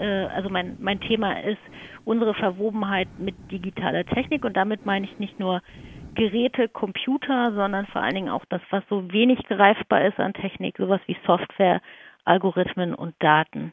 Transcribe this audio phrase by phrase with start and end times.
[0.00, 1.60] äh, also mein, mein Thema ist
[2.04, 5.62] unsere Verwobenheit mit digitaler Technik und damit meine ich nicht nur
[6.14, 10.76] Geräte, Computer, sondern vor allen Dingen auch das, was so wenig greifbar ist an Technik,
[10.76, 11.80] sowas wie Software,
[12.24, 13.72] Algorithmen und Daten.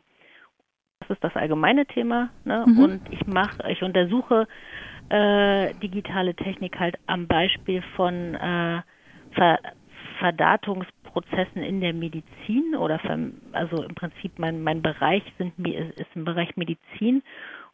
[0.99, 2.29] Das ist das allgemeine Thema.
[2.43, 2.65] Ne?
[2.67, 2.79] Mhm.
[2.79, 4.47] Und ich mache, ich untersuche
[5.09, 8.81] äh, digitale Technik halt am Beispiel von äh,
[9.31, 9.59] Ver
[10.19, 10.96] Verdatungsprozessen
[11.55, 12.99] in der Medizin oder
[13.51, 17.23] also im Prinzip mein, mein Bereich sind, ist im Bereich Medizin.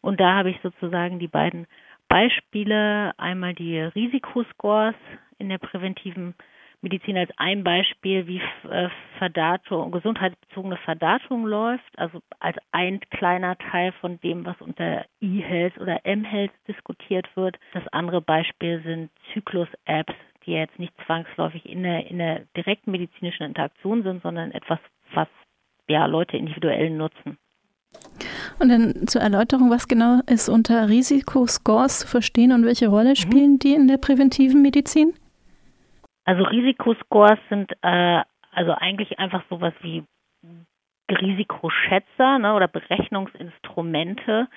[0.00, 1.66] Und da habe ich sozusagen die beiden
[2.08, 4.94] Beispiele, einmal die Risikoscores
[5.38, 6.34] in der präventiven
[6.84, 8.40] Medizin als ein Beispiel, wie
[8.70, 8.88] äh,
[9.18, 16.04] Verdatung, gesundheitsbezogene Verdatung läuft, also als ein kleiner Teil von dem, was unter E-Health oder
[16.04, 17.58] M-Health diskutiert wird.
[17.72, 20.14] Das andere Beispiel sind Zyklus-Apps,
[20.46, 24.78] die jetzt nicht zwangsläufig in der, in der direkten medizinischen Interaktion sind, sondern etwas,
[25.14, 25.28] was
[25.88, 27.38] ja Leute individuell nutzen.
[28.58, 33.16] Und dann zur Erläuterung, was genau ist unter Risikoscores zu verstehen und welche Rolle mhm.
[33.16, 33.58] spielen mhm.
[33.58, 35.14] die in der präventiven Medizin?
[36.24, 40.04] Also Risikoscores sind äh, also eigentlich einfach sowas wie
[41.10, 44.48] Risikoschätzer ne, oder Berechnungsinstrumente,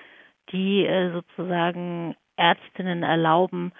[0.52, 3.74] die äh, sozusagen Ärztinnen erlauben,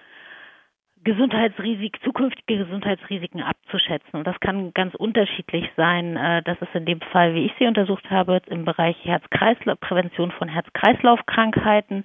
[1.04, 4.18] Gesundheitsrisik, zukünftige Gesundheitsrisiken abzuschätzen.
[4.18, 6.16] Und das kann ganz unterschiedlich sein.
[6.16, 10.30] Äh, das ist in dem Fall, wie ich sie untersucht habe, im Bereich Herz-Kreislauf, Prävention
[10.32, 12.04] von Herz-Kreislauf-Krankheiten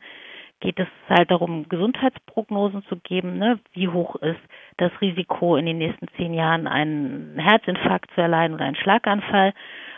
[0.63, 3.38] geht es halt darum, Gesundheitsprognosen zu geben.
[3.38, 3.59] Ne?
[3.73, 4.39] Wie hoch ist
[4.77, 9.53] das Risiko, in den nächsten zehn Jahren einen Herzinfarkt zu erleiden oder einen Schlaganfall?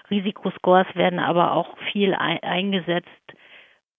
[0.09, 3.07] Risikoscores werden aber auch viel eingesetzt,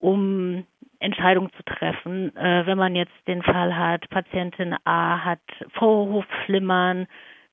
[0.01, 0.67] um
[1.01, 2.37] Entscheidungen zu treffen.
[2.37, 5.41] Äh, wenn man jetzt den Fall hat, Patientin A hat
[5.75, 7.07] Vorhofflimmern,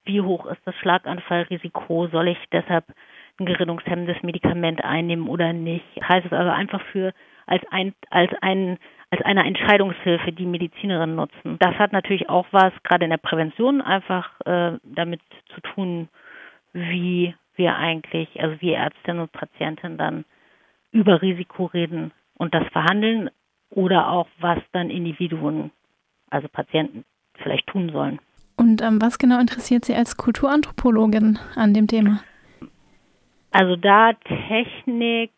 [0.05, 2.07] wie hoch ist das Schlaganfallrisiko?
[2.07, 2.85] Soll ich deshalb
[3.39, 5.85] ein gerinnungshemmendes Medikament einnehmen oder nicht?
[6.01, 7.13] Heißt es also einfach für
[7.45, 8.77] als ein als ein
[9.11, 11.57] als eine Entscheidungshilfe, die Medizinerinnen nutzen.
[11.59, 15.21] Das hat natürlich auch was, gerade in der Prävention, einfach äh, damit
[15.53, 16.09] zu tun,
[16.73, 20.25] wie wir eigentlich, also wie Ärztinnen und Patientinnen dann
[20.91, 23.29] über Risiko reden und das verhandeln
[23.69, 25.71] oder auch was dann Individuen,
[26.29, 27.05] also Patienten
[27.41, 28.19] vielleicht tun sollen.
[28.55, 32.23] Und ähm, was genau interessiert Sie als Kulturanthropologin an dem Thema?
[33.51, 34.13] Also da
[34.47, 35.31] Technik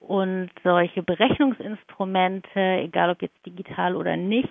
[0.00, 4.48] und solche Berechnungsinstrumente, egal ob jetzt digital oder nicht,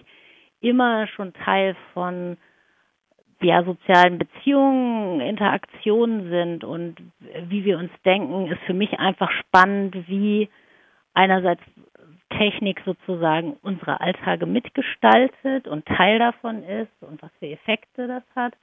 [0.60, 2.38] immer schon Teil von
[3.42, 6.96] ja, sozialen Beziehungen, Interaktionen sind und
[7.48, 10.50] wie wir uns denken, ist für mich einfach spannend, wie
[11.14, 11.62] einerseits
[12.42, 18.56] Technik sozusagen unsere Alltage mitgestaltet und Teil davon ist und was für Effekte das hat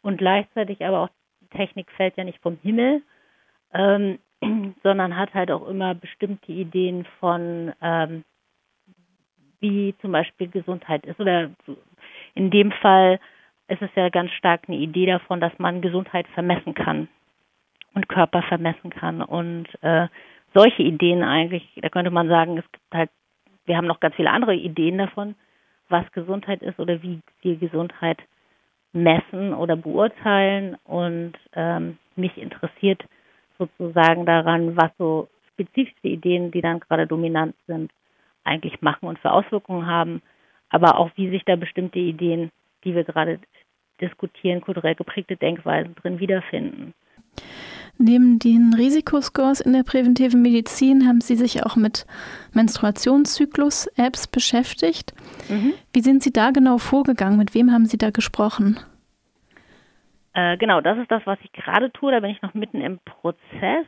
[0.00, 1.10] und gleichzeitig aber auch
[1.50, 3.02] Technik fällt ja nicht vom Himmel,
[3.74, 4.18] ähm,
[4.82, 8.24] sondern hat halt auch immer bestimmte Ideen von, ähm,
[9.60, 11.20] wie zum Beispiel Gesundheit ist.
[11.20, 11.50] Oder
[12.34, 13.20] in dem Fall
[13.68, 17.08] ist es ja ganz stark eine Idee davon, dass man Gesundheit vermessen kann
[17.92, 19.20] und Körper vermessen kann.
[19.20, 20.08] Und äh,
[20.54, 23.10] solche Ideen eigentlich, da könnte man sagen, es gibt halt,
[23.68, 25.34] wir haben noch ganz viele andere Ideen davon,
[25.88, 28.18] was Gesundheit ist oder wie wir Gesundheit
[28.92, 30.76] messen oder beurteilen.
[30.84, 33.04] Und ähm, mich interessiert
[33.58, 37.90] sozusagen daran, was so spezifische Ideen, die dann gerade dominant sind,
[38.44, 40.22] eigentlich machen und für Auswirkungen haben,
[40.70, 42.50] aber auch wie sich da bestimmte Ideen,
[42.84, 43.40] die wir gerade
[44.00, 46.94] diskutieren, kulturell geprägte Denkweisen drin wiederfinden.
[47.98, 52.06] Neben den Risikoscores in der präventiven Medizin haben Sie sich auch mit
[52.54, 55.12] Menstruationszyklus-Apps beschäftigt.
[55.48, 55.74] Mhm.
[55.92, 57.38] Wie sind Sie da genau vorgegangen?
[57.38, 58.78] Mit wem haben Sie da gesprochen?
[60.32, 62.12] Äh, genau, das ist das, was ich gerade tue.
[62.12, 63.86] Da bin ich noch mitten im Prozess.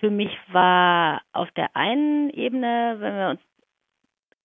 [0.00, 3.40] Für mich war auf der einen Ebene, wenn wir uns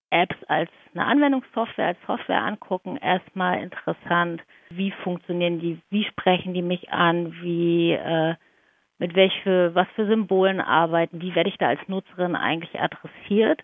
[0.09, 6.61] Apps als eine Anwendungssoftware, als Software angucken, erstmal interessant, wie funktionieren die, wie sprechen die
[6.61, 8.35] mich an, wie äh,
[9.01, 13.59] mit welche, was für Symbolen arbeiten, wie werde ich da als Nutzerin eigentlich adressiert,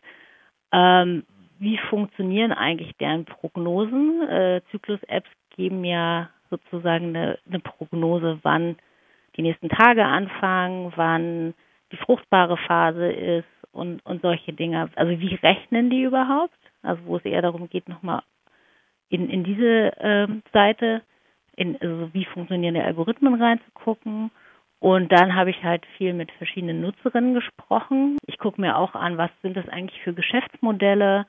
[0.72, 1.26] ähm,
[1.59, 4.28] wie funktionieren eigentlich deren Prognosen.
[4.28, 8.78] Äh, Zyklus-Apps geben ja sozusagen eine, eine Prognose, wann
[9.35, 11.53] die nächsten Tage anfangen, wann
[11.91, 14.90] die fruchtbare Phase ist und, und solche Dinge.
[14.96, 16.58] Also wie rechnen die überhaupt?
[16.82, 18.23] Also wo es eher darum geht, nochmal
[19.09, 21.03] in, in diese ähm, Seite,
[21.56, 24.32] in, also wie funktionieren die Algorithmen reinzugucken.
[24.79, 28.18] Und dann habe ich halt viel mit verschiedenen Nutzerinnen gesprochen.
[28.28, 31.26] Ich gucke mir auch an, was sind das eigentlich für Geschäftsmodelle,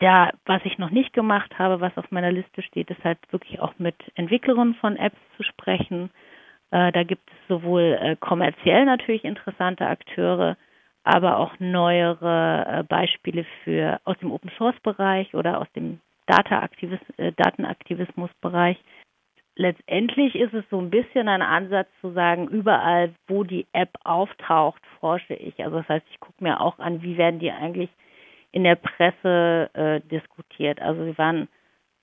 [0.00, 3.60] ja, was ich noch nicht gemacht habe, was auf meiner Liste steht, ist halt wirklich
[3.60, 6.10] auch mit Entwicklerinnen von Apps zu sprechen.
[6.70, 10.56] Äh, da gibt es sowohl äh, kommerziell natürlich interessante Akteure,
[11.04, 16.68] aber auch neuere äh, Beispiele für aus dem Open Source Bereich oder aus dem Data
[17.16, 18.78] äh, Datenaktivismus-Bereich.
[19.56, 24.82] Letztendlich ist es so ein bisschen ein Ansatz zu sagen, überall, wo die App auftaucht,
[24.98, 25.62] forsche ich.
[25.62, 27.90] Also das heißt, ich gucke mir auch an, wie werden die eigentlich
[28.50, 30.80] in der Presse äh, diskutiert.
[30.82, 31.48] Also sie waren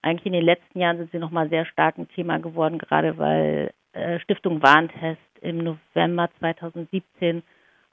[0.02, 3.72] eigentlich in den letzten Jahren sind sie nochmal sehr stark ein Thema geworden, gerade weil
[3.94, 7.44] äh, Stiftung Warntest im November 2017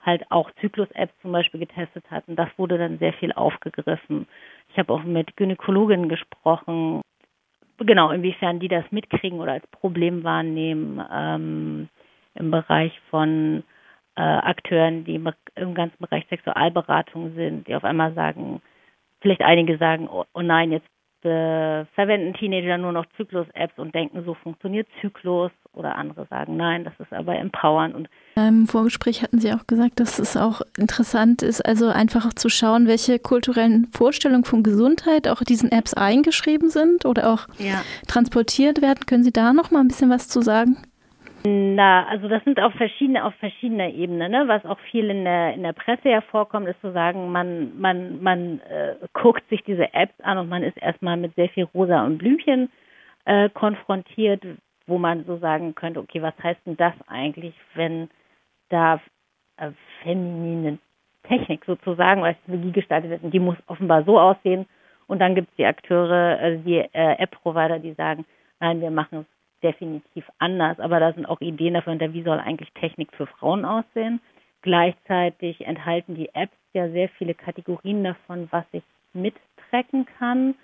[0.01, 2.37] halt auch Zyklus-Apps zum Beispiel getestet hatten.
[2.37, 4.27] Das wurde dann sehr viel aufgegriffen.
[4.71, 7.03] Ich habe auch mit Gynäkologinnen gesprochen,
[7.79, 11.89] genau, inwiefern die das mitkriegen oder als Problem wahrnehmen ähm,
[12.35, 13.63] im Bereich von
[14.17, 18.61] äh, Akteuren, die im, im ganzen Bereich Sexualberatung sind, die auf einmal sagen,
[19.21, 20.89] vielleicht einige sagen, oh, oh nein, jetzt
[21.25, 26.85] äh, verwenden Teenager nur noch Zyklus-Apps und denken, so funktioniert Zyklus oder andere sagen, nein,
[26.85, 27.95] das ist aber empowern.
[27.95, 32.35] Und Im Vorgespräch hatten Sie auch gesagt, dass es auch interessant ist, also einfach auch
[32.35, 37.83] zu schauen, welche kulturellen Vorstellungen von Gesundheit auch diesen Apps eingeschrieben sind oder auch ja.
[38.07, 39.07] transportiert werden.
[39.07, 40.77] Können Sie da noch mal ein bisschen was zu sagen?
[41.47, 44.49] Na, also das sind auf verschiedene, auf verschiedener Ebene, ne?
[44.49, 48.61] Was auch viel in der in der Presse hervorkommt, ist zu sagen, man man man
[48.63, 52.19] äh, guckt sich diese Apps an und man ist erstmal mit sehr viel Rosa und
[52.19, 52.71] Blümchen
[53.25, 54.43] äh, konfrontiert,
[54.87, 58.11] wo man so sagen könnte, okay, was heißt denn das eigentlich, wenn
[58.69, 59.01] da
[59.59, 59.71] äh,
[60.03, 60.79] feminine
[61.23, 64.67] Technik sozusagen als Technologie gestaltet wird und die muss offenbar so aussehen
[65.07, 68.25] und dann gibt es die Akteure, also die äh, App-Provider, die sagen,
[68.61, 72.73] nein, wir machen es definitiv anders, aber da sind auch Ideen davon, wie soll eigentlich
[72.73, 74.21] Technik für Frauen aussehen.
[74.63, 78.83] Gleichzeitig enthalten die Apps ja sehr viele Kategorien davon, was ich
[79.13, 80.55] mittracken kann.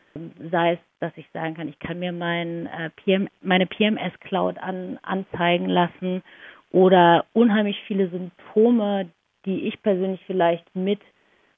[0.51, 4.99] Sei es, dass ich sagen kann, ich kann mir mein, äh, PM, meine PMS-Cloud an,
[5.03, 6.23] anzeigen lassen
[6.71, 9.09] oder unheimlich viele Symptome,
[9.45, 11.01] die ich persönlich vielleicht mit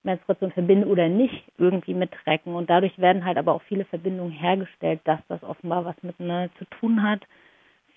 [0.06, 2.54] Menstruation verbinden oder nicht irgendwie mittracken.
[2.54, 6.64] Und dadurch werden halt aber auch viele Verbindungen hergestellt, dass das offenbar was miteinander zu
[6.64, 7.20] tun hat.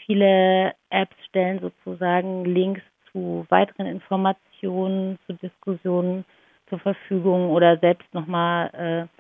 [0.06, 6.25] Viele Apps stellen sozusagen Links zu weiteren Informationen, zu Diskussionen
[6.67, 9.19] zur Verfügung oder selbst nochmal äh,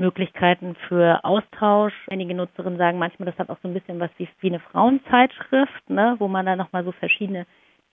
[0.00, 1.94] Möglichkeiten für Austausch.
[2.08, 5.90] Einige Nutzerinnen sagen manchmal, das hat auch so ein bisschen was wie, wie eine Frauenzeitschrift,
[5.90, 7.46] ne, wo man dann nochmal so verschiedene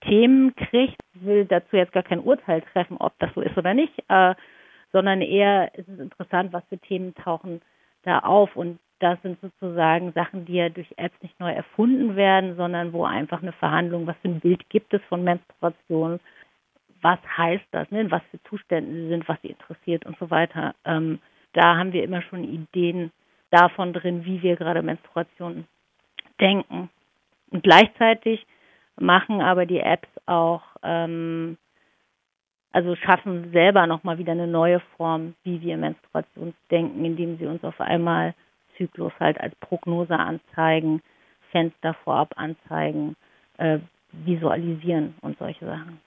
[0.07, 0.99] Themen kriegt.
[1.13, 4.35] Will dazu jetzt gar kein Urteil treffen, ob das so ist oder nicht, äh,
[4.91, 7.61] sondern eher ist es interessant, was für Themen tauchen
[8.03, 8.55] da auf.
[8.55, 13.03] Und das sind sozusagen Sachen, die ja durch Apps nicht neu erfunden werden, sondern wo
[13.03, 16.19] einfach eine Verhandlung, was für ein Bild gibt es von Menstruation,
[17.01, 20.73] was heißt das, ne, was für Zustände sie sind, was sie interessiert und so weiter.
[20.85, 21.19] Ähm,
[21.53, 23.11] da haben wir immer schon Ideen
[23.51, 25.65] davon drin, wie wir gerade Menstruation
[26.39, 26.89] denken.
[27.51, 28.45] Und gleichzeitig
[28.97, 31.57] machen aber die Apps auch, ähm,
[32.71, 37.79] also schaffen selber nochmal wieder eine neue Form, wie wir Menstruationsdenken, indem sie uns auf
[37.79, 38.33] einmal
[38.77, 41.01] Zyklus halt als Prognose anzeigen,
[41.51, 43.15] Fenster vorab anzeigen,
[43.57, 43.79] äh,
[44.11, 45.99] visualisieren und solche Sachen.